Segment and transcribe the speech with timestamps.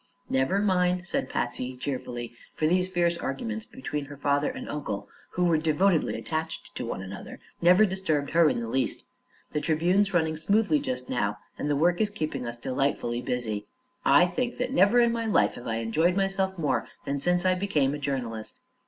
[0.31, 5.45] "Never mind," said Patsy, cheerfully, for these fierce arguments between her father and uncle who
[5.45, 9.03] were devotedly attached to one another never disturbed her in the least,
[9.51, 13.67] "the Tribune's running smoothly just now, and the work is keeping us delightfully busy.
[14.03, 17.53] I think that never in my life have I enjoyed myself more than since I
[17.53, 18.59] became a journalist."